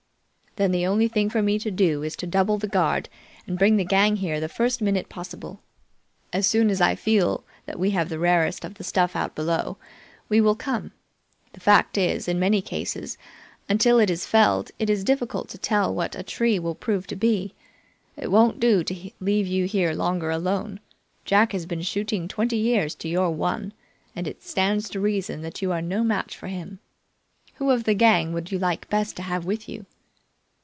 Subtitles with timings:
[0.57, 3.07] "Then the only thing for me to do is to double the guard
[3.47, 5.61] and bring the gang here the first minute possible.
[6.33, 9.77] As soon as I feel that we have the rarest of the stuff out below,
[10.27, 10.91] we will come.
[11.53, 13.17] The fact is, in many cases,
[13.69, 17.55] until it is felled it's difficult to tell what a tree will prove to be.
[18.17, 20.81] It won't do to leave you here longer alone.
[21.23, 23.71] Jack has been shooting twenty years to your one,
[24.17, 26.79] and it stands to reason that you are no match for him.
[27.53, 29.85] Who of the gang would you like best to have with you?"